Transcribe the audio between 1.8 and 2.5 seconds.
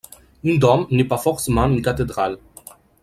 cathédrale.